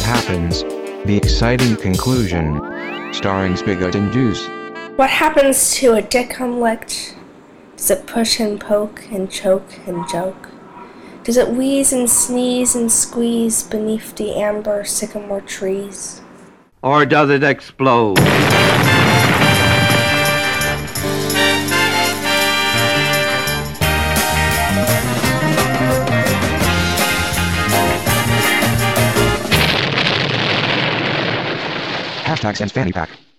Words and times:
that 0.00 0.24
happens. 0.24 0.62
The 1.06 1.16
exciting 1.16 1.76
conclusion. 1.76 2.60
Starring 3.12 3.56
Spigot 3.56 3.94
and 3.94 4.12
Juice. 4.12 4.46
What 4.96 5.10
happens 5.10 5.74
to 5.76 5.94
a 5.94 6.02
dick 6.02 6.40
omelette? 6.40 7.14
Does 7.76 7.90
it 7.90 8.06
push 8.06 8.40
and 8.40 8.60
poke 8.60 9.04
and 9.10 9.30
choke 9.30 9.78
and 9.86 10.08
joke? 10.08 10.50
Does 11.24 11.36
it 11.36 11.48
wheeze 11.48 11.92
and 11.92 12.08
sneeze 12.08 12.74
and 12.74 12.90
squeeze 12.90 13.62
beneath 13.62 14.16
the 14.16 14.34
amber 14.36 14.84
sycamore 14.84 15.42
trees? 15.42 16.20
Or 16.82 17.04
does 17.04 17.30
it 17.30 17.42
explode? 17.42 18.18
Hashtag 32.30 32.60
and 32.60 32.70
fanny 32.70 32.92
pack. 32.92 33.29